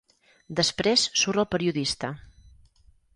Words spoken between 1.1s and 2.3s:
surt el periodista.